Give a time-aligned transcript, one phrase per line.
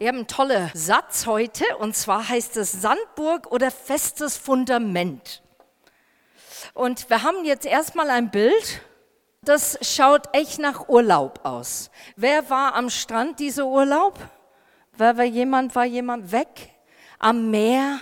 [0.00, 5.42] Wir haben einen tollen Satz heute und zwar heißt es Sandburg oder festes Fundament.
[6.72, 8.80] Und wir haben jetzt erstmal ein Bild,
[9.42, 11.90] das schaut echt nach Urlaub aus.
[12.16, 14.18] Wer war am Strand dieser Urlaub?
[14.96, 16.70] Wer war jemand, war jemand weg?
[17.18, 18.00] Am Meer?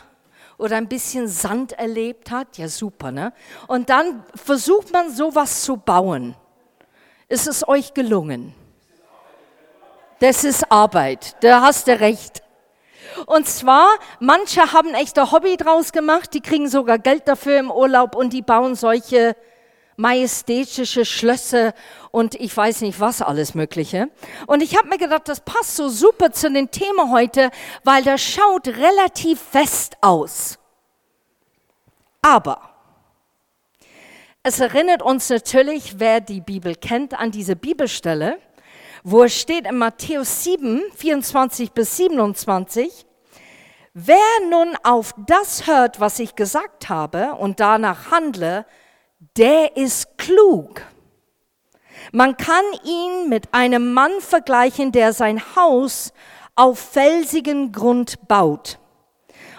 [0.56, 3.32] oder ein bisschen Sand erlebt hat, ja super, ne?
[3.68, 6.36] Und dann versucht man sowas zu bauen.
[7.28, 8.54] Ist es euch gelungen?
[10.20, 12.42] Das ist Arbeit, da hast du recht.
[13.26, 13.88] Und zwar,
[14.20, 18.42] manche haben echter Hobby draus gemacht, die kriegen sogar Geld dafür im Urlaub und die
[18.42, 19.36] bauen solche
[19.96, 21.74] majestätische Schlösser
[22.12, 24.08] und ich weiß nicht was alles Mögliche.
[24.46, 27.50] Und ich habe mir gedacht, das passt so super zu dem Thema heute,
[27.84, 30.58] weil das schaut relativ fest aus.
[32.22, 32.60] Aber
[34.42, 38.38] es erinnert uns natürlich, wer die Bibel kennt, an diese Bibelstelle,
[39.04, 43.06] wo es steht in Matthäus 7, 24 bis 27,
[43.94, 44.16] wer
[44.50, 48.66] nun auf das hört, was ich gesagt habe und danach handle,
[49.36, 50.82] der ist klug.
[52.12, 56.12] Man kann ihn mit einem Mann vergleichen, der sein Haus
[56.54, 58.78] auf felsigen Grund baut.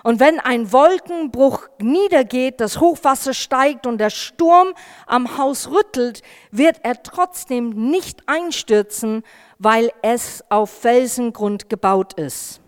[0.03, 4.69] Und wenn ein Wolkenbruch niedergeht, das Hochwasser steigt und der Sturm
[5.05, 9.23] am Haus rüttelt, wird er trotzdem nicht einstürzen,
[9.57, 12.61] weil es auf Felsengrund gebaut ist.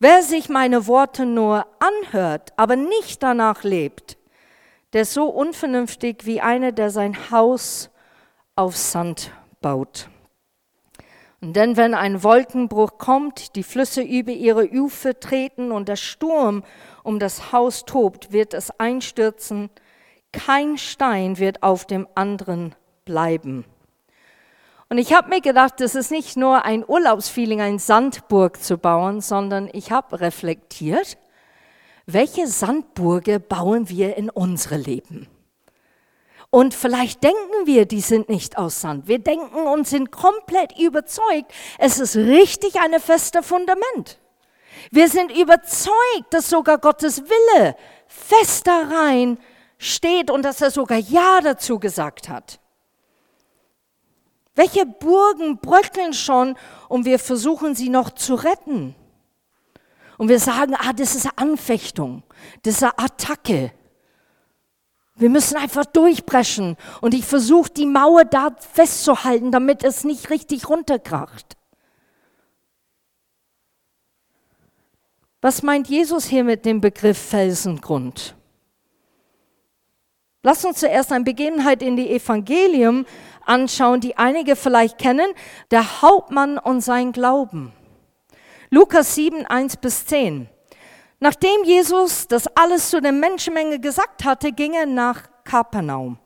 [0.00, 4.16] Wer sich meine Worte nur anhört, aber nicht danach lebt,
[4.92, 7.90] der ist so unvernünftig wie einer, der sein Haus
[8.54, 10.08] auf Sand baut.
[11.40, 16.64] Und denn wenn ein Wolkenbruch kommt, die Flüsse über ihre Ufer treten und der Sturm
[17.04, 19.70] um das Haus tobt, wird es einstürzen.
[20.32, 23.64] Kein Stein wird auf dem anderen bleiben.
[24.90, 29.20] Und ich habe mir gedacht, das ist nicht nur ein Urlaubsfeeling, ein Sandburg zu bauen,
[29.20, 31.18] sondern ich habe reflektiert,
[32.06, 35.28] welche Sandburge bauen wir in unsere Leben?
[36.50, 39.06] Und vielleicht denken wir, die sind nicht aus Sand.
[39.06, 44.18] Wir denken und sind komplett überzeugt, es ist richtig ein fester Fundament.
[44.90, 45.92] Wir sind überzeugt,
[46.30, 47.76] dass sogar Gottes Wille
[48.06, 49.38] fest da rein
[49.76, 52.60] steht und dass er sogar Ja dazu gesagt hat.
[54.54, 56.56] Welche Burgen bröckeln schon
[56.88, 58.96] und wir versuchen sie noch zu retten?
[60.16, 62.24] Und wir sagen, ah, das ist eine Anfechtung,
[62.62, 63.72] das ist eine Attacke.
[65.18, 66.76] Wir müssen einfach durchbrechen.
[67.00, 71.56] Und ich versuche, die Mauer da festzuhalten, damit es nicht richtig runterkracht.
[75.40, 78.34] Was meint Jesus hier mit dem Begriff Felsengrund?
[80.42, 83.04] Lass uns zuerst eine Begebenheit in die Evangelium
[83.44, 85.30] anschauen, die einige vielleicht kennen.
[85.70, 87.72] Der Hauptmann und sein Glauben.
[88.70, 90.48] Lukas 7, 1 bis 10.
[91.20, 96.18] Nachdem Jesus das alles zu der Menschenmenge gesagt hatte, ging er nach Kapernaum.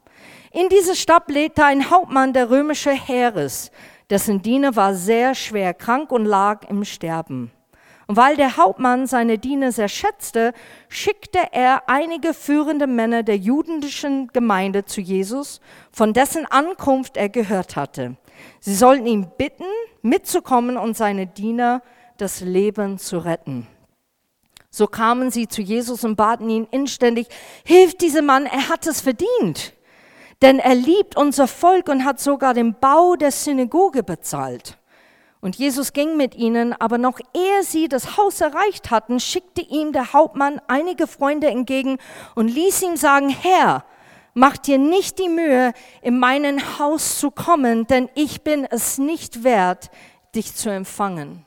[0.50, 3.70] In dieser Stadt lebte ein Hauptmann der römischen Heeres,
[4.10, 7.50] dessen Diener war sehr schwer krank und lag im Sterben.
[8.06, 10.52] Und weil der Hauptmann seine Diener sehr schätzte,
[10.90, 17.76] schickte er einige führende Männer der jüdischen Gemeinde zu Jesus, von dessen Ankunft er gehört
[17.76, 18.16] hatte.
[18.60, 19.64] Sie sollten ihn bitten,
[20.02, 21.80] mitzukommen und seine Diener
[22.18, 23.66] das Leben zu retten.
[24.74, 27.28] So kamen sie zu Jesus und baten ihn inständig,
[27.62, 29.74] hilf diesem Mann, er hat es verdient.
[30.40, 34.78] Denn er liebt unser Volk und hat sogar den Bau der Synagoge bezahlt.
[35.42, 39.92] Und Jesus ging mit ihnen, aber noch ehe sie das Haus erreicht hatten, schickte ihm
[39.92, 41.98] der Hauptmann einige Freunde entgegen
[42.34, 43.84] und ließ ihm sagen, Herr,
[44.32, 49.44] mach dir nicht die Mühe, in mein Haus zu kommen, denn ich bin es nicht
[49.44, 49.90] wert,
[50.34, 51.44] dich zu empfangen.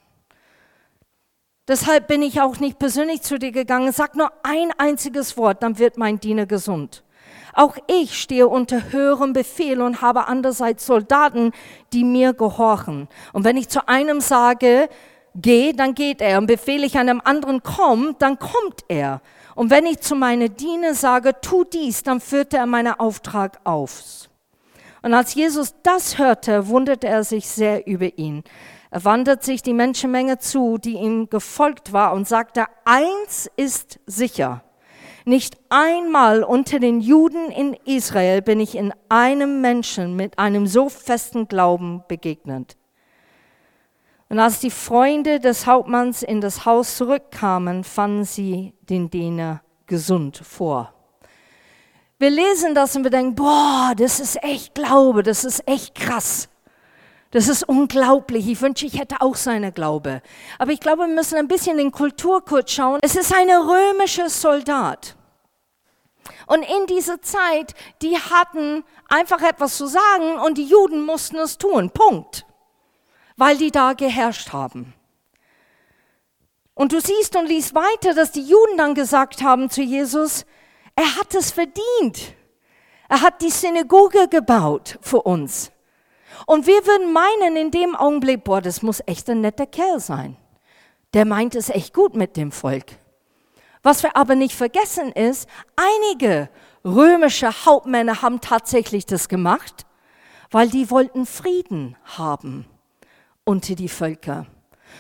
[1.68, 3.92] Deshalb bin ich auch nicht persönlich zu dir gegangen.
[3.92, 7.04] Sag nur ein einziges Wort, dann wird mein Diener gesund.
[7.54, 11.54] Auch ich stehe unter höherem Befehl und habe andererseits Soldaten,
[11.94, 13.08] die mir gehorchen.
[13.34, 14.90] Und wenn ich zu einem sage,
[15.34, 16.38] geh, dann geht er.
[16.38, 19.22] Und befehle ich einem anderen, komm, dann kommt er.
[19.56, 24.30] Und wenn ich zu meiner Diener sage, tu dies, dann führte er meinen Auftrag auf.
[25.02, 28.44] Und als Jesus das hörte, wunderte er sich sehr über ihn.
[28.92, 34.64] Er wandert sich die Menschenmenge zu, die ihm gefolgt war, und sagte, eins ist sicher.
[35.26, 40.88] Nicht einmal unter den Juden in Israel bin ich in einem Menschen mit einem so
[40.88, 42.78] festen Glauben begegnet.
[44.30, 50.38] Und als die Freunde des Hauptmanns in das Haus zurückkamen, fanden sie den Diener gesund
[50.38, 50.94] vor.
[52.18, 56.50] Wir lesen das und wir denken, boah, das ist echt Glaube, das ist echt krass.
[57.36, 58.48] Das ist unglaublich.
[58.48, 60.22] Ich wünsche, ich hätte auch seine Glaube.
[60.58, 63.02] Aber ich glaube, wir müssen ein bisschen in Kultur kurz schauen.
[63.02, 65.18] Es ist ein römischer Soldat.
[66.48, 71.58] Und in dieser Zeit, die hatten einfach etwas zu sagen und die Juden mussten es
[71.58, 71.90] tun.
[71.90, 72.46] Punkt.
[73.36, 74.94] Weil die da geherrscht haben.
[76.74, 80.46] Und du siehst und liest weiter, dass die Juden dann gesagt haben zu Jesus,
[80.96, 82.34] er hat es verdient.
[83.10, 85.74] Er hat die Synagoge gebaut für uns.
[86.46, 90.38] Und wir würden meinen in dem Augenblick, boah, das muss echt ein netter Kerl sein.
[91.14, 92.86] Der meint es echt gut mit dem Volk.
[93.84, 96.50] Was wir aber nicht vergessen ist, einige
[96.84, 99.86] römische Hauptmänner haben tatsächlich das gemacht,
[100.52, 102.66] weil die wollten Frieden haben
[103.44, 104.48] unter die Völker.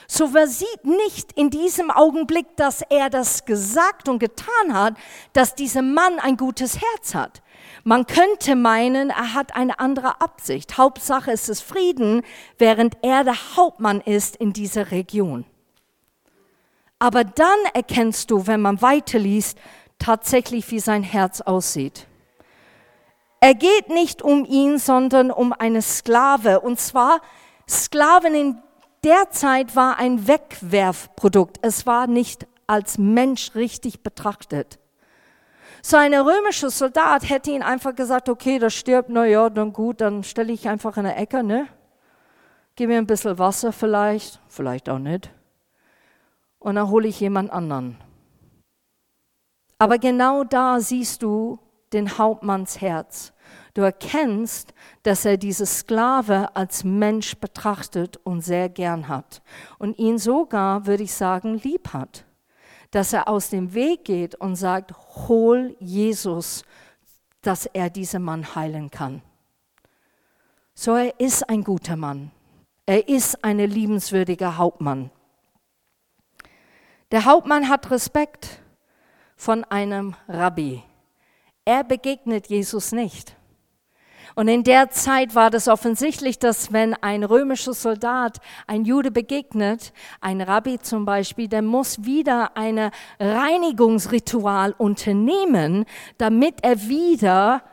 [0.07, 4.95] So wer sieht nicht in diesem Augenblick, dass er das gesagt und getan hat,
[5.33, 7.41] dass dieser Mann ein gutes Herz hat.
[7.87, 10.75] Man könnte meinen, er hat eine andere Absicht.
[10.79, 12.23] Hauptsache ist es Frieden,
[12.57, 15.45] während er der Hauptmann ist in dieser Region.
[16.97, 19.59] Aber dann erkennst du, wenn man weiterliest,
[19.99, 22.07] tatsächlich, wie sein Herz aussieht.
[23.39, 26.61] Er geht nicht um ihn, sondern um eine Sklave.
[26.61, 27.21] Und zwar
[27.69, 28.57] Sklaven in
[29.03, 31.59] der Zeit war ein Wegwerfprodukt.
[31.61, 34.79] Es war nicht als Mensch richtig betrachtet.
[35.87, 40.01] So ein römischer Soldat hätte ihn einfach gesagt, okay, der stirbt, na ja, dann gut,
[40.01, 41.67] dann stelle ich einfach in der Ecke, ne?
[42.75, 45.29] Gib mir ein bisschen Wasser vielleicht, vielleicht auch nicht.
[46.57, 47.97] Und dann hole ich jemand anderen.
[49.77, 51.59] Aber genau da siehst du
[51.93, 53.31] den Hauptmanns Herz.
[53.75, 54.73] Du erkennst,
[55.03, 59.43] dass er diese Sklave als Mensch betrachtet und sehr gern hat.
[59.77, 62.24] Und ihn sogar, würde ich sagen, lieb hat.
[62.95, 64.93] Dass er aus dem Weg geht und sagt,
[65.27, 66.63] hol Jesus,
[67.41, 69.21] dass er diesen Mann heilen kann.
[70.73, 72.31] So, er ist ein guter Mann.
[72.85, 75.11] Er ist ein liebenswürdiger Hauptmann.
[77.11, 78.61] Der Hauptmann hat Respekt
[79.35, 80.81] von einem Rabbi.
[81.65, 83.35] Er begegnet Jesus nicht.
[84.35, 89.93] Und in der Zeit war das offensichtlich, dass wenn ein römischer Soldat ein Jude begegnet,
[90.19, 95.85] ein Rabbi zum Beispiel, der muss wieder ein Reinigungsritual unternehmen,
[96.17, 97.63] damit er wieder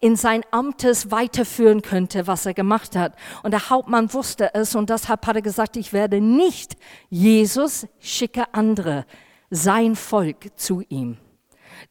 [0.00, 3.14] in sein Amtes weiterführen könnte, was er gemacht hat.
[3.42, 6.76] Und der Hauptmann wusste es und deshalb hat er gesagt, ich werde nicht
[7.10, 9.06] Jesus schicke andere,
[9.50, 11.16] sein Volk zu ihm.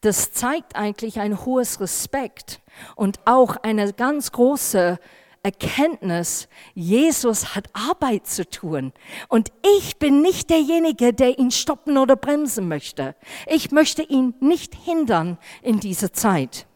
[0.02, 2.62] Das zeigt eigentlich ein hohes Respekt
[2.96, 5.00] und auch eine ganz große
[5.44, 8.92] Erkenntnis, Jesus hat Arbeit zu tun.
[9.30, 13.16] Und ich bin nicht derjenige, der ihn stoppen oder bremsen möchte.
[13.46, 16.68] Ich möchte ihn nicht hindern in dieser Zeit.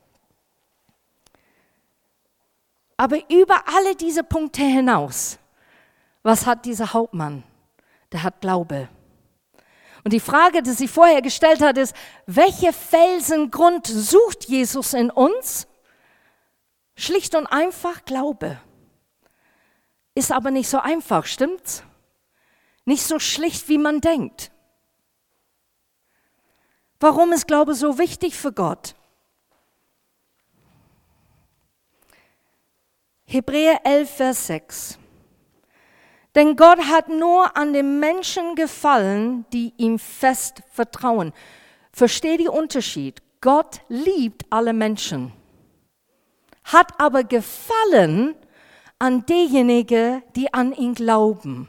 [2.96, 5.38] Aber über alle diese Punkte hinaus,
[6.24, 7.44] was hat dieser Hauptmann?
[8.14, 8.88] Der hat Glaube.
[10.04, 11.96] Und die Frage, die sie vorher gestellt hat, ist,
[12.26, 15.68] welche Felsengrund sucht Jesus in uns?
[16.96, 18.60] Schlicht und einfach Glaube.
[20.16, 21.84] Ist aber nicht so einfach, stimmt's?
[22.86, 24.52] Nicht so schlicht, wie man denkt.
[27.00, 28.96] Warum ist Glaube so wichtig für Gott?
[33.26, 35.01] Hebräer 11, Vers 6.
[36.36, 41.34] Denn Gott hat nur an den Menschen gefallen, die ihm fest vertrauen.
[41.92, 43.22] Versteh den Unterschied.
[43.42, 45.34] Gott liebt alle Menschen,
[46.64, 48.36] hat aber gefallen
[49.00, 51.68] an diejenigen, die an ihn glauben.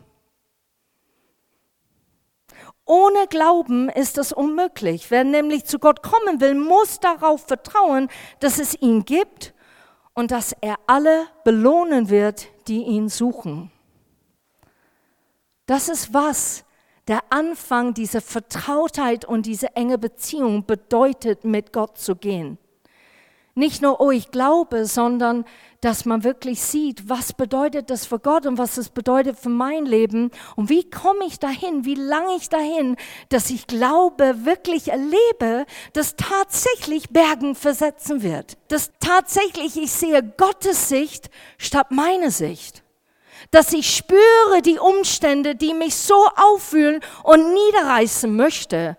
[2.85, 5.11] Ohne Glauben ist es unmöglich.
[5.11, 8.09] Wer nämlich zu Gott kommen will, muss darauf vertrauen,
[8.41, 9.55] dass es ihn gibt
[10.15, 13.71] und dass er alle belohnen wird, die ihn suchen.
[15.67, 16.65] Das ist was
[17.09, 22.59] der Anfang dieser Vertrautheit und diese enge Beziehung bedeutet, mit Gott zu gehen.
[23.55, 25.45] Nicht nur, oh, ich glaube, sondern
[25.83, 29.85] dass man wirklich sieht, was bedeutet das für Gott und was es bedeutet für mein
[29.85, 32.97] Leben und wie komme ich dahin, wie lange ich dahin,
[33.29, 38.57] dass ich Glaube wirklich erlebe, dass tatsächlich Bergen versetzen wird.
[38.69, 41.29] Dass tatsächlich ich sehe Gottes Sicht
[41.59, 42.82] statt meine Sicht
[43.53, 48.97] dass ich spüre die Umstände, die mich so auffühlen und niederreißen möchte.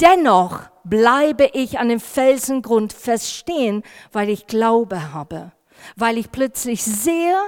[0.00, 5.52] Dennoch bleibe ich an dem Felsengrund feststehen, weil ich Glaube habe,
[5.96, 7.38] weil ich plötzlich sehe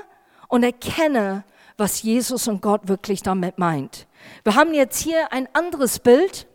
[0.49, 1.45] und erkenne,
[1.77, 4.07] was Jesus und Gott wirklich damit meint.
[4.45, 6.47] Wir haben jetzt hier ein anderes Bild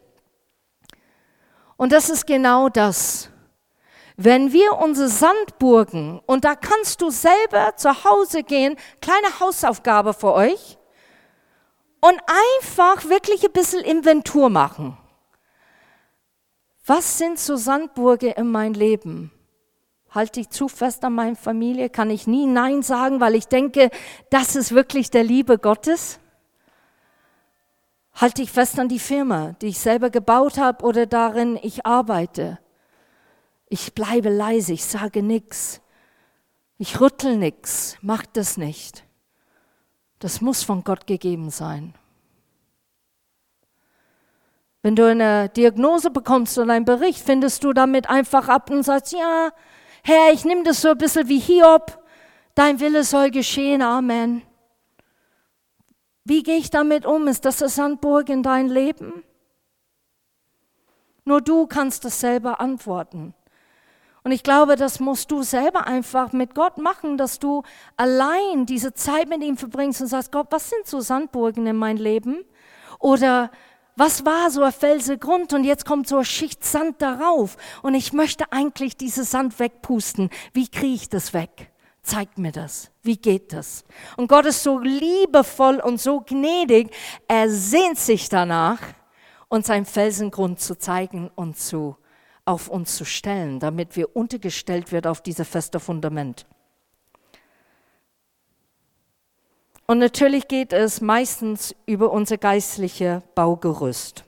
[1.75, 3.28] und das ist genau das.
[4.21, 10.33] Wenn wir unsere Sandburgen, und da kannst du selber zu Hause gehen, kleine Hausaufgabe für
[10.33, 10.77] euch,
[12.01, 12.19] und
[12.67, 14.97] einfach wirklich ein bisschen Inventur machen.
[16.85, 19.31] Was sind so Sandburge in mein Leben?
[20.11, 21.89] Halte ich zu fest an meine Familie?
[21.89, 23.89] Kann ich nie Nein sagen, weil ich denke,
[24.29, 26.19] das ist wirklich der Liebe Gottes?
[28.15, 32.59] Halte ich fest an die Firma, die ich selber gebaut habe oder darin ich arbeite?
[33.69, 35.81] Ich bleibe leise, ich sage nichts.
[36.79, 39.03] Ich rüttel nichts, mach das nicht.
[40.17, 41.93] Das muss von Gott gegeben sein.
[44.81, 49.13] Wenn du eine Diagnose bekommst oder einen Bericht, findest du damit einfach ab und sagst,
[49.13, 49.51] ja,
[50.03, 52.01] Herr, ich nehme das so ein bisschen wie Hiob,
[52.55, 54.41] dein Wille soll geschehen, Amen.
[56.23, 57.27] Wie gehe ich damit um?
[57.27, 59.23] Ist das eine Sandburg in dein Leben?
[61.25, 63.33] Nur du kannst das selber antworten.
[64.23, 67.63] Und ich glaube, das musst du selber einfach mit Gott machen, dass du
[67.95, 71.97] allein diese Zeit mit ihm verbringst und sagst, Gott, was sind so Sandburgen in mein
[71.97, 72.43] Leben?
[72.99, 73.49] Oder
[73.95, 78.13] was war so ein Felsegrund und jetzt kommt so eine Schicht Sand darauf und ich
[78.13, 80.29] möchte eigentlich dieses Sand wegpusten.
[80.53, 81.71] Wie kriege ich das weg?
[82.01, 82.91] Zeig mir das.
[83.03, 83.83] Wie geht das?
[84.15, 86.91] Und Gott ist so liebevoll und so gnädig.
[87.27, 88.79] Er sehnt sich danach,
[89.49, 91.97] uns einen Felsengrund zu zeigen und zu
[92.49, 96.47] auf uns zu stellen, damit wir untergestellt wird auf dieses feste Fundament.
[99.85, 104.23] Und natürlich geht es meistens über unser geistliche Baugerüst.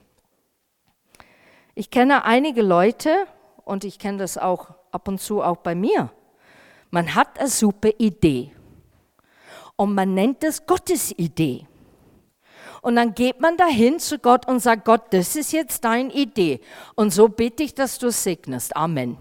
[1.74, 3.26] Ich kenne einige Leute,
[3.64, 6.12] und ich kenne das auch ab und zu auch bei mir,
[6.92, 8.52] man hat eine super Idee
[9.74, 11.66] und man nennt es Gottes Idee.
[12.82, 16.60] Und dann geht man dahin zu Gott und sagt, Gott, das ist jetzt deine Idee.
[16.96, 18.76] Und so bitte ich, dass du es segnest.
[18.76, 19.16] Amen.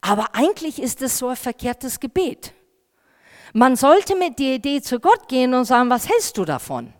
[0.00, 2.54] Aber eigentlich ist es so ein verkehrtes Gebet.
[3.52, 6.94] Man sollte mit der Idee zu Gott gehen und sagen, was hältst du davon?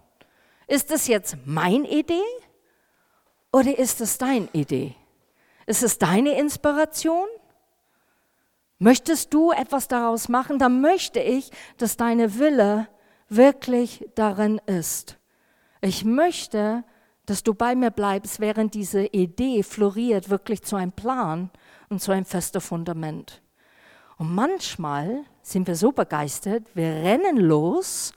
[0.66, 2.20] Ist das jetzt meine Idee
[3.52, 4.96] oder ist es deine Idee?
[5.66, 7.28] Ist es deine Inspiration?
[8.80, 12.88] Möchtest du etwas daraus machen, dann möchte ich, dass deine Wille
[13.28, 15.18] wirklich darin ist.
[15.80, 16.84] Ich möchte,
[17.26, 21.50] dass du bei mir bleibst, während diese Idee floriert, wirklich zu einem Plan
[21.88, 23.42] und zu einem festen Fundament.
[24.16, 28.12] Und manchmal sind wir so begeistert, wir rennen los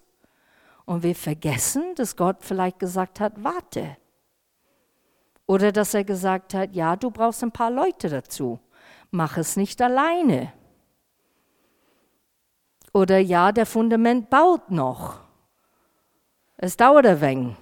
[0.85, 3.97] und wir vergessen, dass Gott vielleicht gesagt hat, warte.
[5.45, 8.59] Oder dass er gesagt hat, ja, du brauchst ein paar Leute dazu.
[9.11, 10.53] Mach es nicht alleine.
[12.93, 15.19] Oder ja, der Fundament baut noch.
[16.57, 17.55] Es dauert ein wenig.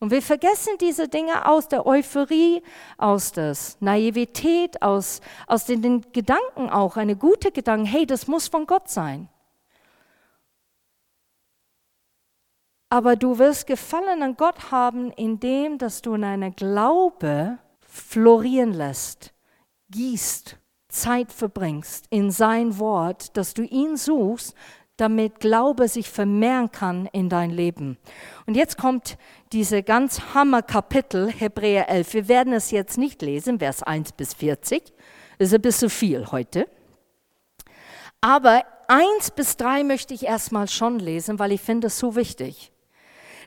[0.00, 2.62] Und wir vergessen diese Dinge aus der Euphorie,
[2.98, 8.46] aus der Naivität, aus, aus den, den Gedanken auch, eine gute Gedanke, hey, das muss
[8.46, 9.28] von Gott sein.
[12.90, 19.34] Aber du wirst Gefallen an Gott haben, indem dass du in einer Glaube florieren lässt,
[19.90, 20.56] gießt
[21.00, 24.54] Zeit verbringst in sein Wort, dass du ihn suchst,
[24.96, 27.98] damit Glaube sich vermehren kann in dein Leben.
[28.46, 29.16] Und jetzt kommt
[29.52, 32.14] diese ganz Hammer Kapitel Hebräer 11.
[32.14, 34.82] Wir werden es jetzt nicht lesen, Vers 1 bis 40.
[35.38, 36.68] Das ist ein bisschen viel heute.
[38.20, 42.72] Aber 1 bis 3 möchte ich erstmal schon lesen, weil ich finde es so wichtig.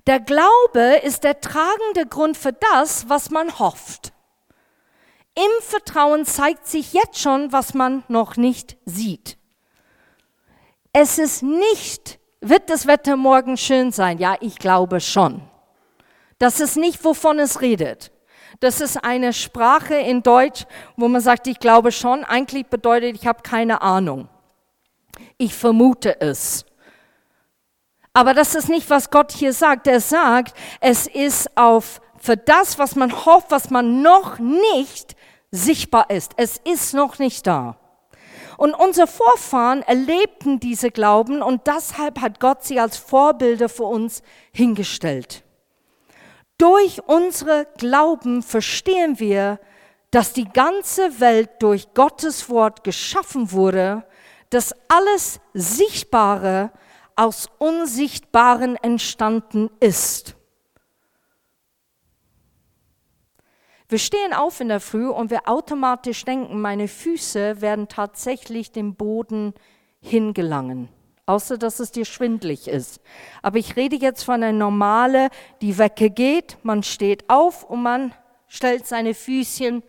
[0.07, 4.13] Der Glaube ist der tragende Grund für das, was man hofft.
[5.35, 9.37] Im Vertrauen zeigt sich jetzt schon, was man noch nicht sieht.
[10.93, 14.17] Es ist nicht, wird das Wetter morgen schön sein?
[14.17, 15.41] Ja, ich glaube schon.
[16.37, 18.11] Das ist nicht, wovon es redet.
[18.59, 20.65] Das ist eine Sprache in Deutsch,
[20.97, 22.23] wo man sagt, ich glaube schon.
[22.23, 24.27] Eigentlich bedeutet, ich habe keine Ahnung.
[25.37, 26.65] Ich vermute es.
[28.13, 29.87] Aber das ist nicht, was Gott hier sagt.
[29.87, 35.15] Er sagt, es ist auf für das, was man hofft, was man noch nicht
[35.49, 36.33] sichtbar ist.
[36.37, 37.77] Es ist noch nicht da.
[38.57, 44.21] Und unsere Vorfahren erlebten diese Glauben und deshalb hat Gott sie als Vorbilder für uns
[44.53, 45.43] hingestellt.
[46.59, 49.59] Durch unsere Glauben verstehen wir,
[50.11, 54.05] dass die ganze Welt durch Gottes Wort geschaffen wurde,
[54.51, 56.71] dass alles Sichtbare
[57.15, 60.35] aus Unsichtbaren entstanden ist.
[63.91, 68.95] Wir stehen auf in der Früh und wir automatisch denken, meine Füße werden tatsächlich dem
[68.95, 69.53] Boden
[69.99, 70.87] hingelangen.
[71.25, 73.01] Außer dass es dir schwindlig ist.
[73.41, 75.27] Aber ich rede jetzt von einer normale,
[75.61, 78.13] die Wecke geht, man steht auf und man
[78.47, 79.83] stellt seine Füßchen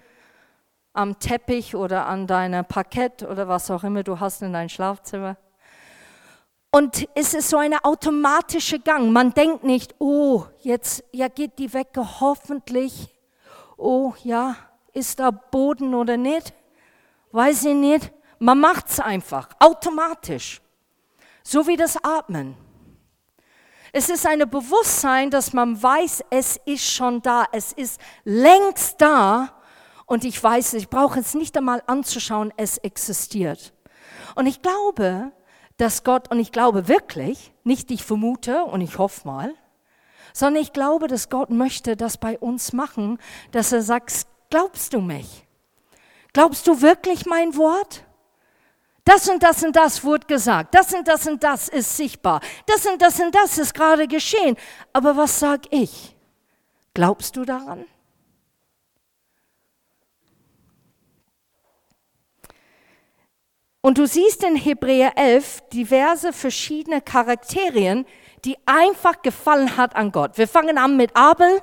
[0.94, 5.36] am Teppich oder an deinem Parkett oder was auch immer du hast in deinem Schlafzimmer.
[6.72, 9.12] Und es ist so ein automatischer Gang.
[9.12, 13.11] Man denkt nicht, oh, jetzt ja, geht die weg, hoffentlich.
[13.84, 14.54] Oh ja,
[14.92, 16.54] ist da Boden oder nicht?
[17.32, 18.12] Weiß ich nicht.
[18.38, 20.62] Man macht es einfach, automatisch.
[21.42, 22.56] So wie das Atmen.
[23.92, 29.60] Es ist ein Bewusstsein, dass man weiß, es ist schon da, es ist längst da
[30.06, 33.74] und ich weiß, ich brauche es nicht einmal anzuschauen, es existiert.
[34.36, 35.32] Und ich glaube,
[35.76, 39.52] dass Gott, und ich glaube wirklich, nicht ich vermute und ich hoffe mal,
[40.32, 43.18] sondern ich glaube, dass Gott möchte das bei uns machen,
[43.50, 45.44] dass er sagt, glaubst du mich?
[46.32, 48.04] Glaubst du wirklich mein Wort?
[49.04, 52.86] Das und das und das wurde gesagt, das und das und das ist sichtbar, das
[52.86, 54.56] und das und das ist gerade geschehen.
[54.92, 56.14] Aber was sag ich?
[56.94, 57.84] Glaubst du daran?
[63.80, 68.06] Und du siehst in Hebräer 11 diverse verschiedene Charakterien,
[68.44, 70.36] die einfach gefallen hat an Gott.
[70.38, 71.60] Wir fangen an mit Abel.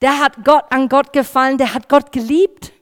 [0.00, 2.72] Der hat Gott an Gott gefallen, der hat Gott geliebt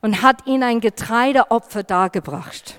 [0.00, 2.78] und hat ihn ein Getreideopfer dargebracht.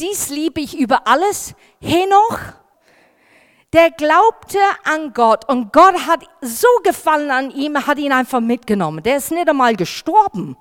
[0.00, 1.54] Dies liebe ich über alles.
[1.80, 2.40] Henoch,
[3.72, 9.02] der glaubte an Gott und Gott hat so gefallen an ihm, hat ihn einfach mitgenommen.
[9.02, 10.56] Der ist nicht einmal gestorben.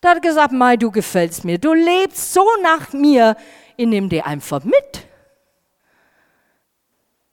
[0.00, 3.36] Da hat gesagt, Mai, du gefällst mir, du lebst so nach mir,
[3.76, 5.08] ich nehme dir einfach mit.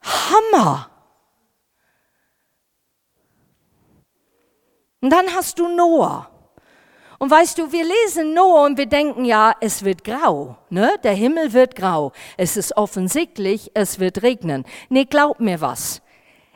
[0.03, 0.89] Hammer.
[5.01, 6.29] Und dann hast du Noah.
[7.17, 10.91] Und weißt du, wir lesen Noah und wir denken, ja, es wird grau, ne?
[11.03, 12.13] Der Himmel wird grau.
[12.35, 14.65] Es ist offensichtlich, es wird regnen.
[14.89, 16.01] Nee, glaub mir was.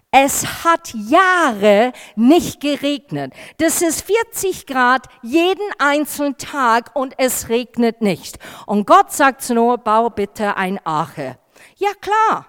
[0.10, 3.34] Es hat Jahre nicht geregnet.
[3.58, 8.40] Das ist 40 Grad jeden einzelnen Tag und es regnet nicht.
[8.66, 11.38] Und Gott sagt zu Noah, bau bitte ein Arche.
[11.77, 12.48] Ja klar.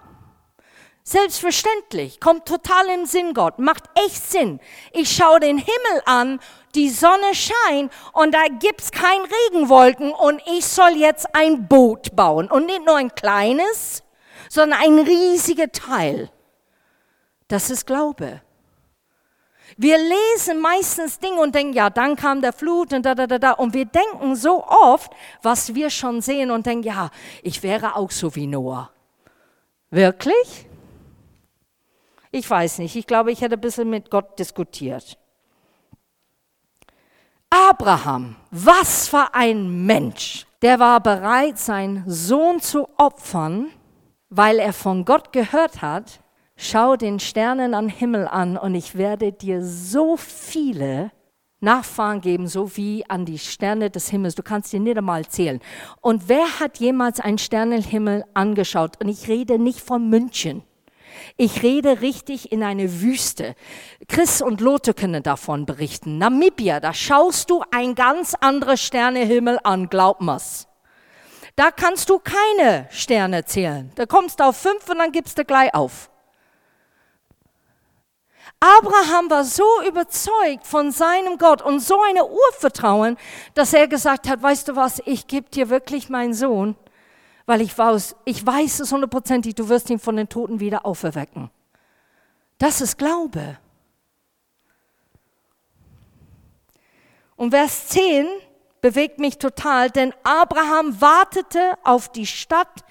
[1.09, 4.59] Selbstverständlich, kommt total im Sinn Gott, macht echt Sinn.
[4.91, 6.41] Ich schaue den Himmel an,
[6.75, 12.51] die Sonne scheint und da gibt's kein Regenwolken und ich soll jetzt ein Boot bauen
[12.51, 14.03] und nicht nur ein kleines,
[14.49, 16.29] sondern ein riesiger Teil.
[17.47, 18.41] Das ist Glaube.
[19.77, 23.39] Wir lesen meistens Dinge und denken, ja, dann kam der Flut und da, da, da,
[23.39, 23.51] da.
[23.53, 27.11] Und wir denken so oft, was wir schon sehen und denken, ja,
[27.43, 28.91] ich wäre auch so wie Noah.
[29.89, 30.67] Wirklich?
[32.37, 32.95] Ich weiß nicht.
[32.95, 35.17] Ich glaube, ich hätte ein bisschen mit Gott diskutiert.
[37.49, 40.45] Abraham, was für ein Mensch.
[40.61, 43.69] Der war bereit, seinen Sohn zu opfern,
[44.29, 46.19] weil er von Gott gehört hat,
[46.55, 51.11] schau den Sternen am Himmel an und ich werde dir so viele
[51.59, 54.35] Nachfahren geben, so wie an die Sterne des Himmels.
[54.35, 55.59] Du kannst dir nicht einmal zählen.
[56.01, 59.01] Und wer hat jemals einen Sternenhimmel angeschaut?
[59.01, 60.61] Und ich rede nicht von München.
[61.35, 63.55] Ich rede richtig in eine Wüste.
[64.07, 66.17] Chris und Lotte können davon berichten.
[66.17, 70.67] Namibia, da schaust du ein ganz anderes Sternehimmel an, glaub mir's.
[71.55, 73.91] Da kannst du keine Sterne zählen.
[73.95, 76.09] Da kommst du auf fünf und dann gibst du gleich auf.
[78.59, 83.17] Abraham war so überzeugt von seinem Gott und so eine Urvertrauen,
[83.53, 86.75] dass er gesagt hat, weißt du was, ich gebe dir wirklich meinen Sohn,
[87.47, 91.49] weil ich weiß, ich weiß es hundertprozentig, du wirst ihn von den Toten wieder auferwecken.
[92.59, 93.57] Das ist Glaube.
[97.37, 98.27] Und Vers 10
[98.81, 102.83] bewegt mich total, denn Abraham wartete auf die Stadt,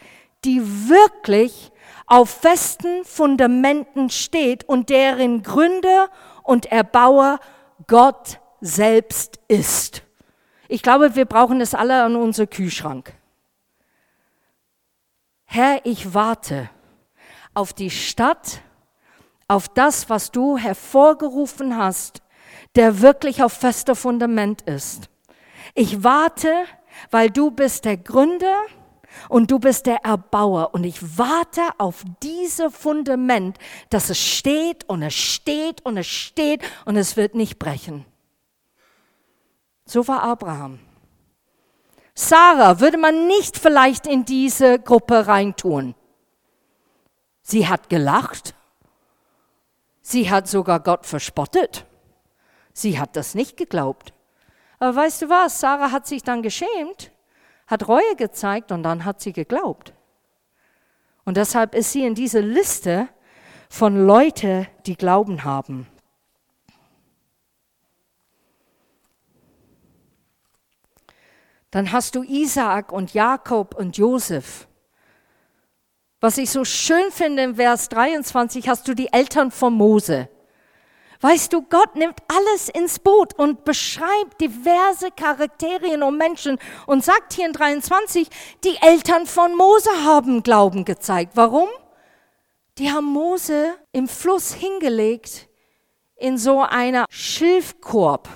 [0.44, 1.70] die wirklich
[2.06, 6.08] auf festen Fundamenten steht und deren Gründer
[6.44, 7.40] und Erbauer
[7.88, 10.02] Gott selbst ist.
[10.68, 13.12] Ich glaube, wir brauchen es alle an unser Kühlschrank.
[15.46, 16.68] Herr, ich warte
[17.54, 18.60] auf die Stadt,
[19.48, 22.20] auf das, was du hervorgerufen hast,
[22.74, 25.08] der wirklich auf fester Fundament ist.
[25.74, 26.52] Ich warte,
[27.10, 28.56] weil du bist der Gründer
[29.28, 35.02] und du bist der Erbauer und ich warte auf diese Fundament, dass es steht und
[35.02, 38.04] es steht und es steht und es wird nicht brechen.
[39.86, 40.80] So war Abraham.
[42.16, 45.94] Sarah würde man nicht vielleicht in diese Gruppe reintun.
[47.42, 48.54] Sie hat gelacht.
[50.00, 51.84] Sie hat sogar Gott verspottet.
[52.72, 54.12] Sie hat das nicht geglaubt.
[54.80, 55.60] Aber weißt du was?
[55.60, 57.12] Sarah hat sich dann geschämt
[57.66, 59.92] hat Reue gezeigt und dann hat sie geglaubt.
[61.24, 63.08] Und deshalb ist sie in dieser Liste
[63.68, 65.88] von Leuten, die Glauben haben.
[71.76, 74.66] Dann hast du Isaak und Jakob und Josef.
[76.22, 80.30] Was ich so schön finde im Vers 23, hast du die Eltern von Mose.
[81.20, 87.34] Weißt du, Gott nimmt alles ins Boot und beschreibt diverse Charakterien und Menschen und sagt
[87.34, 88.26] hier in 23,
[88.64, 91.32] die Eltern von Mose haben Glauben gezeigt.
[91.34, 91.68] Warum?
[92.78, 95.46] Die haben Mose im Fluss hingelegt
[96.14, 98.30] in so einer Schilfkorb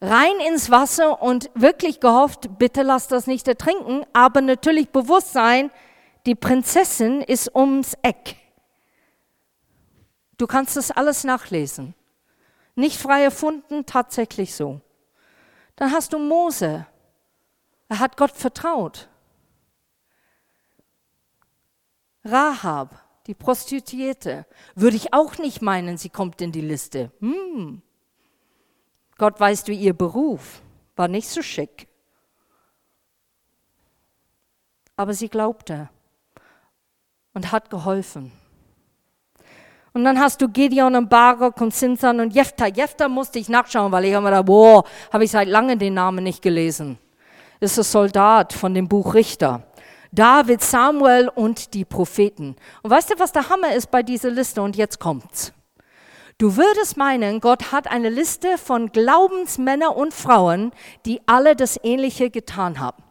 [0.00, 5.70] rein ins Wasser und wirklich gehofft, bitte lass das nicht ertrinken, aber natürlich bewusst sein,
[6.26, 8.36] die Prinzessin ist ums Eck.
[10.38, 11.94] Du kannst das alles nachlesen.
[12.74, 14.80] Nicht frei erfunden, tatsächlich so.
[15.76, 16.86] Dann hast du Mose.
[17.88, 19.08] Er hat Gott vertraut.
[22.24, 27.10] Rahab, die Prostituierte, würde ich auch nicht meinen, sie kommt in die Liste.
[27.20, 27.82] Hm.
[29.20, 30.62] Gott weiß, wie ihr Beruf
[30.96, 31.86] war nicht so schick.
[34.96, 35.90] Aber sie glaubte
[37.34, 38.32] und hat geholfen.
[39.92, 42.68] Und dann hast du Gideon und Barak und Sinsan und Jephthah.
[42.68, 46.24] Jephthah musste ich nachschauen, weil ich habe mir boah, habe ich seit langem den Namen
[46.24, 46.98] nicht gelesen.
[47.60, 49.64] Ist ein Soldat von dem Buch Richter.
[50.12, 52.56] David, Samuel und die Propheten.
[52.82, 54.62] Und weißt du, was der Hammer ist bei dieser Liste?
[54.62, 55.52] Und jetzt kommt's.
[56.40, 60.72] Du würdest meinen, Gott hat eine Liste von Glaubensmänner und Frauen,
[61.04, 63.02] die alle das Ähnliche getan haben.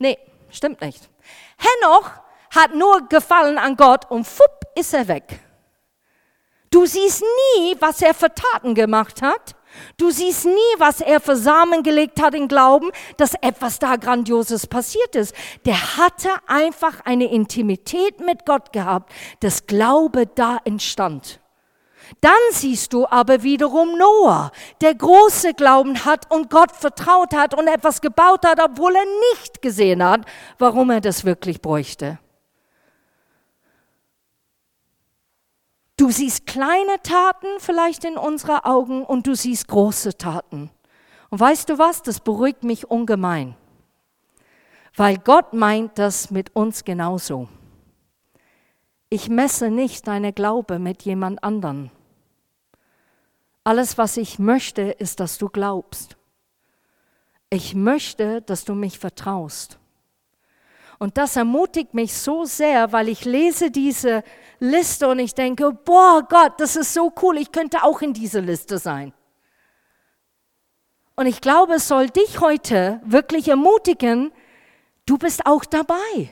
[0.00, 0.18] Nee,
[0.50, 1.08] stimmt nicht.
[1.56, 2.10] Henoch
[2.50, 5.38] hat nur Gefallen an Gott und fupp ist er weg.
[6.70, 9.54] Du siehst nie, was er für Taten gemacht hat.
[9.96, 14.66] Du siehst nie, was er für Samen gelegt hat im Glauben, dass etwas da Grandioses
[14.66, 15.36] passiert ist.
[15.66, 21.38] Der hatte einfach eine Intimität mit Gott gehabt, das Glaube da entstand.
[22.20, 24.50] Dann siehst du aber wiederum Noah,
[24.80, 29.62] der große Glauben hat und Gott vertraut hat und etwas gebaut hat, obwohl er nicht
[29.62, 30.22] gesehen hat,
[30.58, 32.18] warum er das wirklich bräuchte.
[35.96, 40.70] Du siehst kleine Taten vielleicht in unseren Augen und du siehst große Taten.
[41.30, 42.02] Und weißt du was?
[42.02, 43.56] Das beruhigt mich ungemein.
[44.96, 47.48] Weil Gott meint das mit uns genauso.
[49.08, 51.90] Ich messe nicht deine Glaube mit jemand anderen.
[53.64, 56.16] Alles, was ich möchte, ist, dass du glaubst.
[57.48, 59.78] Ich möchte, dass du mich vertraust.
[60.98, 64.22] Und das ermutigt mich so sehr, weil ich lese diese
[64.60, 68.40] Liste und ich denke, boah Gott, das ist so cool, ich könnte auch in dieser
[68.40, 69.12] Liste sein.
[71.16, 74.32] Und ich glaube, es soll dich heute wirklich ermutigen,
[75.06, 76.30] du bist auch dabei.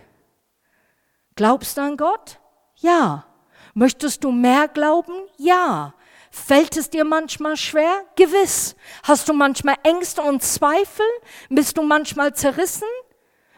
[1.34, 2.38] Glaubst du an Gott?
[2.76, 3.26] Ja.
[3.74, 5.14] Möchtest du mehr glauben?
[5.38, 5.94] Ja.
[6.34, 8.06] Fällt es dir manchmal schwer?
[8.16, 8.74] Gewiss.
[9.02, 11.04] Hast du manchmal Ängste und Zweifel?
[11.50, 12.88] Bist du manchmal zerrissen?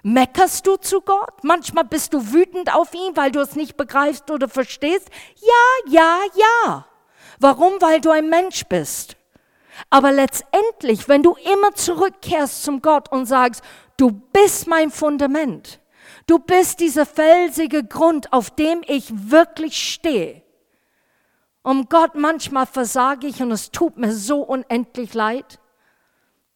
[0.03, 1.45] Meckerst du zu Gott?
[1.45, 5.09] Manchmal bist du wütend auf ihn, weil du es nicht begreifst oder verstehst.
[5.41, 6.87] Ja, ja, ja.
[7.39, 7.75] Warum?
[7.81, 9.17] Weil du ein Mensch bist.
[9.89, 13.63] Aber letztendlich, wenn du immer zurückkehrst zum Gott und sagst,
[13.97, 15.81] du bist mein Fundament,
[16.27, 20.44] du bist dieser felsige Grund, auf dem ich wirklich stehe.
[21.65, 25.59] Um Gott, manchmal versage ich und es tut mir so unendlich leid.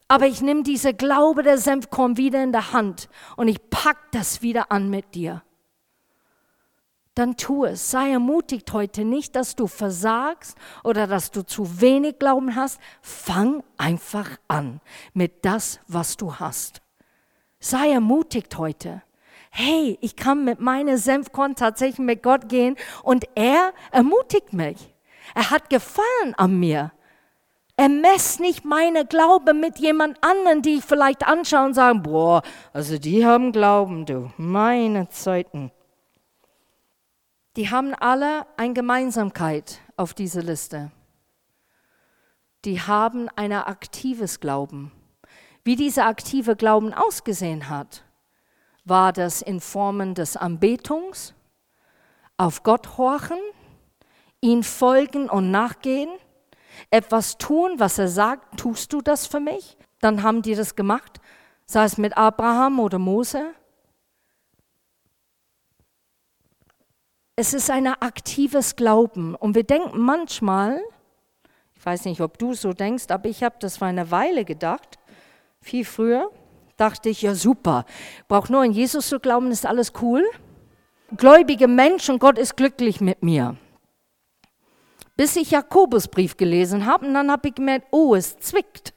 [0.07, 4.42] Aber ich nehme diese Glaube der Senfkorn wieder in der Hand und ich pack das
[4.42, 5.42] wieder an mit dir.
[7.14, 7.90] Dann tu es.
[7.90, 12.79] Sei ermutigt heute nicht, dass du versagst oder dass du zu wenig Glauben hast.
[13.01, 14.81] Fang einfach an
[15.14, 16.83] mit das, was du hast.
[17.61, 19.03] Sei ermutigt heute.
[19.51, 24.94] Hey, ich kann mit meiner Senfkorn tatsächlich mit Gott gehen und er ermutigt mich.
[25.38, 26.90] Er hat Gefallen an mir.
[27.77, 32.98] Ermess nicht meine Glaube mit jemand anderen, die ich vielleicht anschaue und sage, boah, also
[32.98, 35.70] die haben Glauben, du, meine Zeiten.
[37.55, 40.90] Die haben alle eine Gemeinsamkeit auf dieser Liste.
[42.64, 44.90] Die haben ein aktives Glauben.
[45.62, 48.03] Wie dieser aktive Glauben ausgesehen hat,
[48.85, 51.33] war das in Formen des Anbetungs,
[52.37, 53.38] auf Gott horchen,
[54.40, 56.11] ihn folgen und nachgehen,
[56.90, 59.77] etwas tun, was er sagt, tust du das für mich?
[60.01, 61.20] Dann haben die das gemacht,
[61.66, 63.53] sei es mit Abraham oder Mose.
[67.37, 70.81] Es ist ein aktives Glauben und wir denken manchmal,
[71.77, 74.98] ich weiß nicht, ob du so denkst, aber ich habe das vor einer Weile gedacht,
[75.61, 76.31] viel früher,
[76.77, 77.85] dachte ich, ja super,
[78.27, 80.24] brauche nur an Jesus zu glauben, ist alles cool.
[81.16, 83.57] Gläubige Mensch und Gott ist glücklich mit mir
[85.18, 88.94] bis ich Jakobusbrief gelesen habe und dann habe ich gemerkt, oh, es zwickt.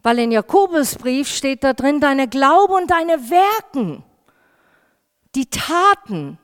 [0.00, 4.04] Weil in Jakobusbrief steht da drin, deine Glaube und deine Werken,
[5.34, 6.38] die Taten,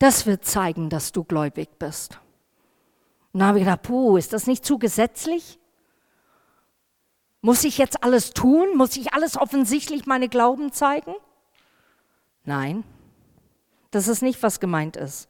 [0.00, 2.18] das wird zeigen, dass du gläubig bist.
[3.32, 5.60] Und dann habe ich gedacht, puh, ist das nicht zu gesetzlich?
[7.40, 8.76] Muss ich jetzt alles tun?
[8.76, 11.14] Muss ich alles offensichtlich meine Glauben zeigen?
[12.42, 12.82] Nein,
[13.92, 15.28] das ist nicht, was gemeint ist.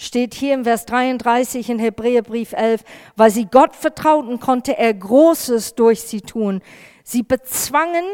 [0.00, 2.84] Steht hier im Vers 33 in Hebräerbrief 11,
[3.16, 6.62] weil sie Gott vertrauten, konnte er Großes durch sie tun.
[7.02, 8.04] Sie bezwangen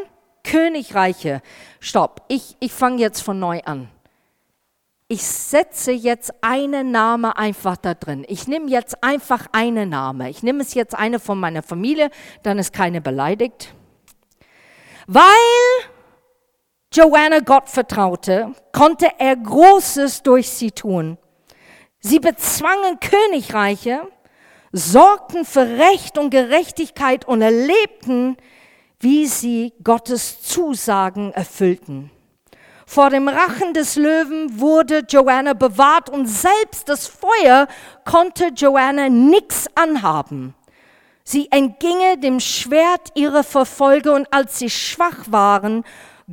[0.43, 1.43] Königreiche.
[1.79, 3.87] Stopp, ich, ich fange jetzt von neu an.
[5.09, 8.25] Ich setze jetzt einen Name einfach da drin.
[8.29, 10.31] Ich nehme jetzt einfach einen Name.
[10.31, 12.09] Ich nehme es jetzt eine von meiner Familie,
[12.41, 13.75] dann ist keine beleidigt.
[15.05, 15.21] Weil
[16.91, 21.19] Joanna Gott vertraute, konnte er Großes durch sie tun.
[22.07, 24.07] Sie bezwangen Königreiche,
[24.71, 28.37] sorgten für Recht und Gerechtigkeit und erlebten,
[28.99, 32.11] wie sie Gottes Zusagen erfüllten.
[32.85, 37.67] Vor dem Rachen des Löwen wurde Joanna bewahrt und selbst das Feuer
[38.07, 40.53] konnte Joanna nichts anhaben.
[41.23, 45.83] Sie entginge dem Schwert ihrer Verfolger und als sie schwach waren,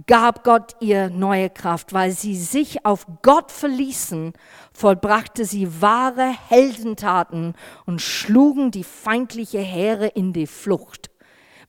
[0.07, 4.33] gab Gott ihr neue Kraft, weil sie sich auf Gott verließen,
[4.73, 7.55] vollbrachte sie wahre Heldentaten
[7.87, 11.11] und schlugen die feindliche Heere in die Flucht.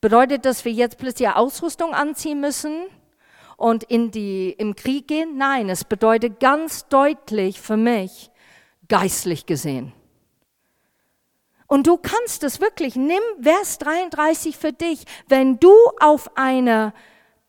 [0.01, 2.85] Bedeutet, dass wir jetzt plötzlich Ausrüstung anziehen müssen
[3.57, 5.37] und in die, im Krieg gehen?
[5.37, 8.31] Nein, es bedeutet ganz deutlich für mich,
[8.87, 9.93] geistlich gesehen.
[11.67, 16.93] Und du kannst es wirklich, nimm Vers 33 für dich, wenn du auf einer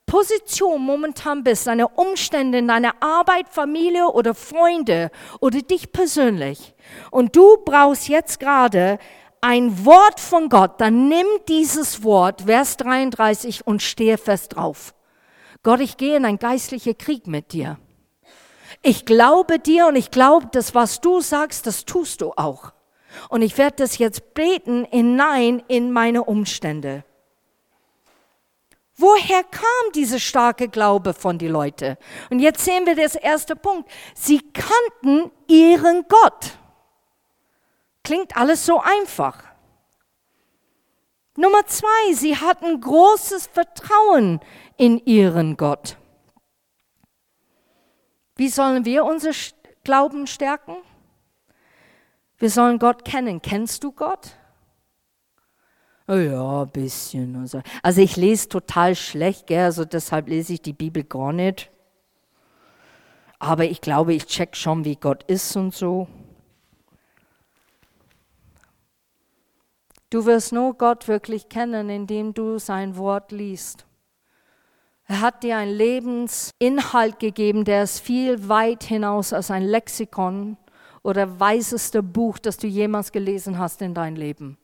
[0.06, 6.74] Position momentan bist, deine Umstände in deiner Arbeit, Familie oder Freunde oder dich persönlich
[7.10, 8.98] und du brauchst jetzt gerade
[9.40, 14.94] ein Wort von Gott, dann nimm dieses Wort, Vers 33 und stehe fest drauf.
[15.62, 17.78] Gott, ich gehe in einen geistlichen Krieg mit dir.
[18.82, 22.72] Ich glaube dir und ich glaube, dass was du sagst, das tust du auch.
[23.28, 27.04] Und ich werde das jetzt beten hinein in meine Umstände.
[28.96, 31.98] Woher kam diese starke Glaube von die Leute?
[32.30, 33.90] Und jetzt sehen wir das erste Punkt.
[34.14, 36.59] Sie kannten ihren Gott.
[38.04, 39.42] Klingt alles so einfach.
[41.37, 44.40] Nummer zwei, sie hatten großes Vertrauen
[44.76, 45.96] in ihren Gott.
[48.37, 49.33] Wie sollen wir unser
[49.83, 50.76] Glauben stärken?
[52.38, 53.42] Wir sollen Gott kennen.
[53.42, 54.37] Kennst du Gott?
[56.06, 57.36] Ja, ein bisschen.
[57.82, 59.64] Also, ich lese total schlecht, gell?
[59.64, 61.70] also deshalb lese ich die Bibel gar nicht.
[63.38, 66.08] Aber ich glaube, ich check schon, wie Gott ist und so.
[70.10, 73.86] Du wirst nur Gott wirklich kennen, indem du sein Wort liest.
[75.06, 80.56] Er hat dir einen Lebensinhalt gegeben, der ist viel weit hinaus als ein Lexikon
[81.02, 84.58] oder weiseste Buch, das du jemals gelesen hast in dein Leben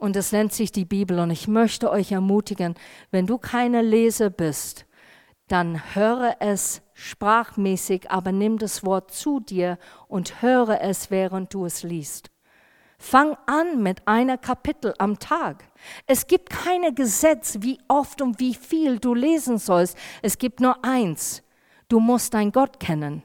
[0.00, 1.18] und es nennt sich die Bibel.
[1.18, 2.74] Und ich möchte euch ermutigen,
[3.10, 4.86] wenn du keine Leser bist,
[5.48, 11.64] dann höre es sprachmäßig, aber nimm das Wort zu dir und höre es, während du
[11.64, 12.30] es liest.
[12.98, 15.64] Fang an mit einer Kapitel am Tag.
[16.06, 19.96] Es gibt keine Gesetz, wie oft und wie viel du lesen sollst.
[20.22, 21.42] Es gibt nur eins.
[21.88, 23.22] Du musst dein Gott kennen.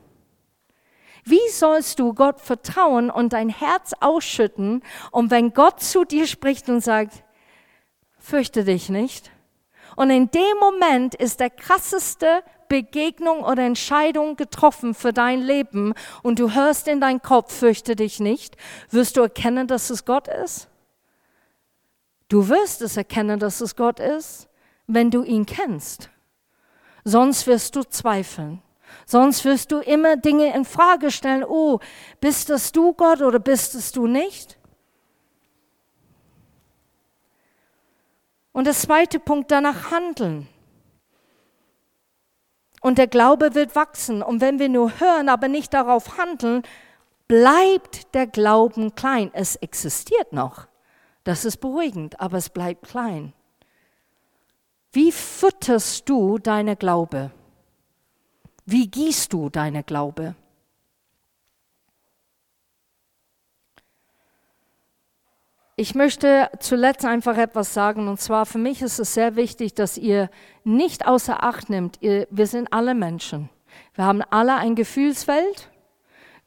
[1.25, 4.83] Wie sollst du Gott vertrauen und dein Herz ausschütten?
[5.11, 7.23] Und wenn Gott zu dir spricht und sagt,
[8.19, 9.31] fürchte dich nicht.
[9.95, 16.39] Und in dem Moment ist der krasseste Begegnung oder Entscheidung getroffen für dein Leben und
[16.39, 18.55] du hörst in deinen Kopf, fürchte dich nicht,
[18.91, 20.67] wirst du erkennen, dass es Gott ist?
[22.27, 24.47] Du wirst es erkennen, dass es Gott ist,
[24.87, 26.09] wenn du ihn kennst.
[27.03, 28.61] Sonst wirst du zweifeln.
[29.05, 31.43] Sonst wirst du immer Dinge in Frage stellen.
[31.43, 31.79] Oh,
[32.19, 34.57] bist das du Gott oder bist es du nicht?
[38.51, 40.47] Und der zweite Punkt, danach handeln.
[42.81, 44.21] Und der Glaube wird wachsen.
[44.21, 46.63] Und wenn wir nur hören, aber nicht darauf handeln,
[47.27, 49.29] bleibt der Glauben klein.
[49.33, 50.67] Es existiert noch.
[51.23, 53.33] Das ist beruhigend, aber es bleibt klein.
[54.91, 57.31] Wie fütterst du deine Glaube?
[58.65, 60.35] Wie gießt du deine Glaube?
[65.77, 69.97] Ich möchte zuletzt einfach etwas sagen, und zwar für mich ist es sehr wichtig, dass
[69.97, 70.29] ihr
[70.63, 73.49] nicht außer Acht nimmt, ihr, wir sind alle Menschen.
[73.93, 75.69] Wir haben alle ein Gefühlswelt,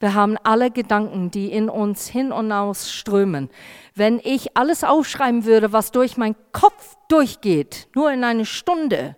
[0.01, 3.51] Wir haben alle Gedanken, die in uns hin und aus strömen.
[3.97, 9.17] Wenn ich alles aufschreiben würde, was durch meinen Kopf durchgeht, nur in eine Stunde,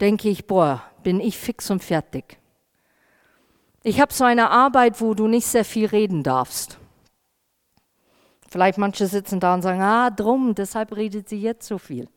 [0.00, 2.38] denke ich, boah, bin ich fix und fertig.
[3.82, 6.78] Ich habe so eine Arbeit, wo du nicht sehr viel reden darfst.
[8.50, 12.08] Vielleicht manche sitzen da und sagen, ah, drum, deshalb redet sie jetzt so viel.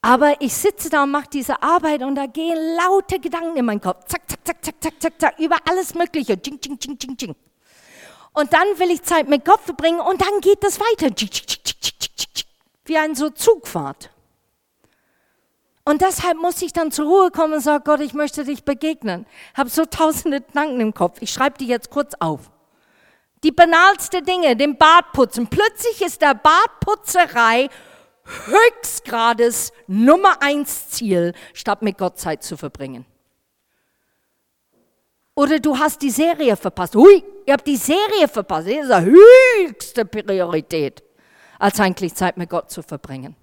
[0.00, 3.80] Aber ich sitze da und mache diese Arbeit und da gehen laute Gedanken in meinen
[3.80, 4.04] Kopf.
[4.06, 6.40] Zack, zack, zack, zack, zack, zack, zack, über alles Mögliche.
[6.40, 7.36] Ching, ching, ching, ching, ching.
[8.32, 11.14] Und dann will ich Zeit mit Gott verbringen und dann geht es weiter.
[12.84, 14.10] Wie ein so Zugfahrt.
[15.84, 19.26] Und deshalb muss ich dann zur Ruhe kommen und sagen, Gott, ich möchte dich begegnen.
[19.54, 21.18] Habe so tausende Gedanken im Kopf.
[21.20, 22.50] Ich schreibe die jetzt kurz auf.
[23.42, 25.48] Die banalste Dinge, den Bart putzen.
[25.48, 27.68] Plötzlich ist der Bartputzerei
[28.46, 33.04] höchstgrades Nummer eins Ziel, statt mit Gott Zeit zu verbringen.
[35.34, 36.94] Oder du hast die Serie verpasst.
[36.94, 38.68] Hui, ihr habt die Serie verpasst.
[38.68, 41.02] Das ist die höchste Priorität,
[41.58, 43.34] als eigentlich Zeit mit Gott zu verbringen.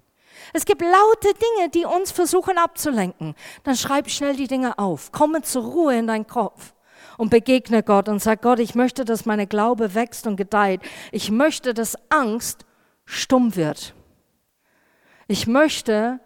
[0.52, 3.34] Es gibt laute Dinge, die uns versuchen abzulenken.
[3.62, 5.12] Dann schreib schnell die Dinge auf.
[5.12, 6.74] Komme zur Ruhe in deinen Kopf
[7.16, 10.80] und begegne Gott und sag Gott, ich möchte, dass meine Glaube wächst und gedeiht.
[11.12, 12.64] Ich möchte, dass Angst
[13.04, 13.94] stumm wird.
[15.28, 16.18] Ich möchte,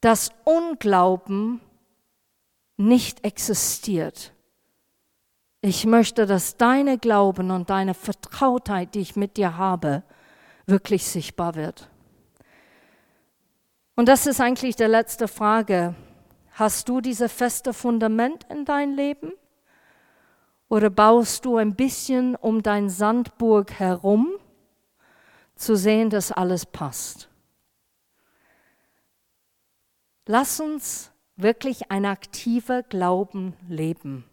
[0.00, 1.60] dass Unglauben
[2.76, 4.32] nicht existiert.
[5.60, 10.02] Ich möchte, dass deine Glauben und deine Vertrautheit, die ich mit dir habe,
[10.66, 11.90] wirklich sichtbar wird.
[14.00, 15.94] Und das ist eigentlich die letzte Frage.
[16.52, 19.30] Hast du dieses feste Fundament in dein Leben?
[20.70, 24.30] Oder baust du ein bisschen um dein Sandburg herum,
[25.54, 27.28] zu sehen, dass alles passt?
[30.24, 34.24] Lass uns wirklich ein aktiver Glauben leben.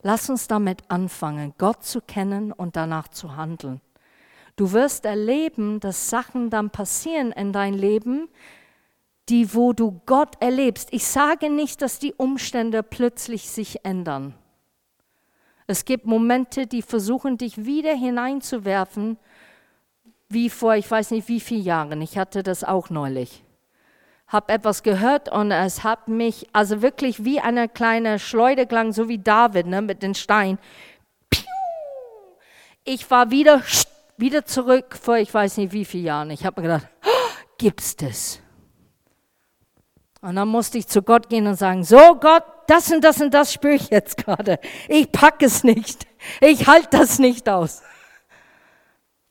[0.00, 3.80] Lass uns damit anfangen, Gott zu kennen und danach zu handeln.
[4.56, 8.28] Du wirst erleben, dass Sachen dann passieren in dein Leben,
[9.28, 10.88] die, wo du Gott erlebst.
[10.92, 14.34] Ich sage nicht, dass die Umstände plötzlich sich ändern.
[15.66, 19.18] Es gibt Momente, die versuchen, dich wieder hineinzuwerfen,
[20.28, 22.02] wie vor, ich weiß nicht wie vielen Jahren.
[22.02, 23.44] Ich hatte das auch neulich
[24.26, 29.08] habe etwas gehört und es hat mich also wirklich wie eine kleine Schleuder klang, so
[29.08, 30.58] wie David ne, mit den Steinen.
[32.84, 33.62] Ich war wieder,
[34.16, 36.30] wieder zurück vor ich weiß nicht wie vielen Jahren.
[36.30, 38.40] Ich habe mir gedacht, oh, gibt's das?
[40.20, 43.34] Und dann musste ich zu Gott gehen und sagen, so Gott, das und das und
[43.34, 44.58] das spüre ich jetzt gerade.
[44.88, 46.06] Ich packe es nicht.
[46.40, 47.82] Ich halte das nicht aus.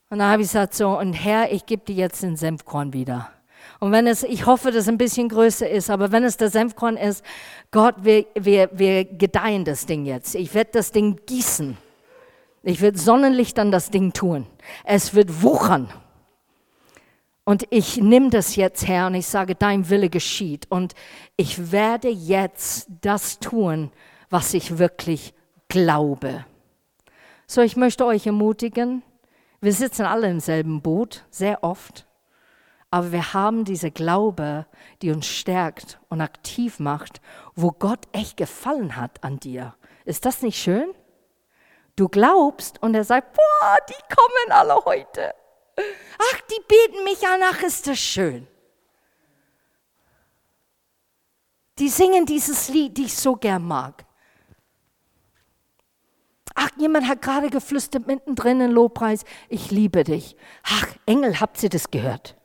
[0.10, 3.32] Und dann habe ich gesagt, so, und Herr, ich gebe dir jetzt den Senfkorn wieder.
[3.80, 6.50] Und wenn es, ich hoffe, dass es ein bisschen größer ist, aber wenn es der
[6.50, 7.26] Senfkorn ist,
[7.72, 10.36] Gott, wir, wir, wir gedeihen das Ding jetzt.
[10.36, 11.78] Ich werde das Ding gießen.
[12.64, 14.48] Ich werde Sonnenlicht an das Ding tun.
[14.86, 15.90] Es wird wuchern.
[17.44, 20.72] Und ich nehme das jetzt her und ich sage, dein Wille geschieht.
[20.72, 20.94] Und
[21.36, 23.92] ich werde jetzt das tun,
[24.30, 25.34] was ich wirklich
[25.68, 26.46] glaube.
[27.46, 29.04] So, ich möchte euch ermutigen,
[29.60, 32.08] wir sitzen alle im selben Boot, sehr oft.
[32.92, 34.66] Aber wir haben diese Glaube,
[35.02, 37.22] die uns stärkt und aktiv macht,
[37.56, 39.74] wo Gott echt gefallen hat an dir.
[40.06, 40.94] Ist das nicht schön?
[41.96, 45.34] Du glaubst und er sagt, boah, die kommen alle heute.
[45.78, 48.48] Ach, die beten mich an, ach, ist das schön.
[51.80, 54.06] Die singen dieses Lied, die ich so gern mag.
[56.56, 60.36] Ach, jemand hat gerade geflüstert mittendrin in Lobpreis, ich liebe dich.
[60.64, 62.36] Ach, Engel, habt ihr das gehört?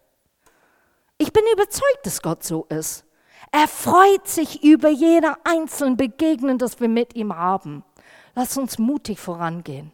[1.19, 3.05] Ich bin überzeugt, dass Gott so ist.
[3.51, 7.85] Er freut sich über jeder einzelne Begegnung, das wir mit ihm haben.
[8.39, 9.91] Lass uns mutig vorangehen.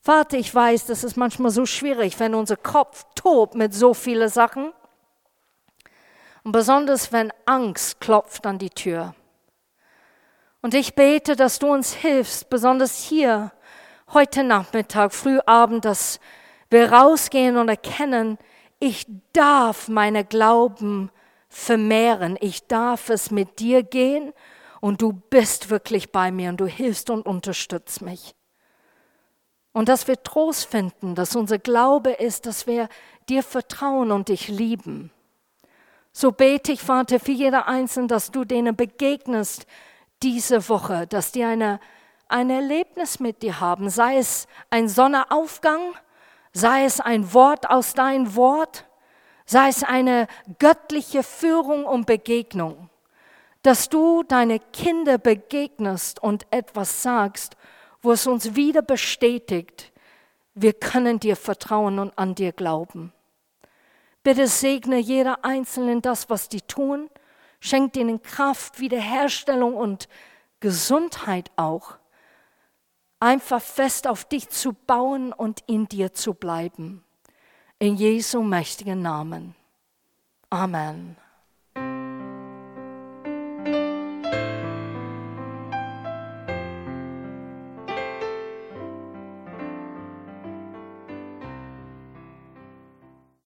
[0.00, 4.30] Vater, ich weiß, das ist manchmal so schwierig, wenn unser Kopf tobt mit so vielen
[4.30, 4.72] Sachen.
[6.44, 9.14] Und besonders, wenn Angst klopft an die Tür.
[10.62, 13.52] Und ich bete, dass du uns hilfst, besonders hier,
[14.14, 16.20] heute Nachmittag, Frühabend, dass
[16.70, 18.38] wir rausgehen und erkennen,
[18.78, 21.10] ich darf meine Glauben
[21.50, 24.32] vermehren, ich darf es mit dir gehen
[24.80, 28.34] und du bist wirklich bei mir und du hilfst und unterstützt mich.
[29.72, 32.88] Und dass wir Trost finden, dass unser Glaube ist, dass wir
[33.28, 35.10] dir vertrauen und dich lieben.
[36.12, 39.66] So bete ich, Vater, für jeder Einzelne, dass du denen begegnest
[40.22, 41.78] diese Woche, dass die eine,
[42.28, 45.92] ein Erlebnis mit dir haben, sei es ein Sonnenaufgang,
[46.54, 48.86] sei es ein Wort aus deinem Wort,
[49.44, 50.26] sei es eine
[50.58, 52.88] göttliche Führung und Begegnung,
[53.66, 57.56] dass du deine Kinder begegnest und etwas sagst,
[58.00, 59.90] wo es uns wieder bestätigt,
[60.54, 63.12] wir können dir vertrauen und an dir glauben.
[64.22, 67.10] Bitte segne jeder Einzelnen das, was die tun.
[67.58, 70.08] Schenk ihnen Kraft, Wiederherstellung und
[70.60, 71.96] Gesundheit auch.
[73.18, 77.02] Einfach fest auf dich zu bauen und in dir zu bleiben.
[77.80, 79.56] In Jesu mächtigen Namen.
[80.50, 81.16] Amen.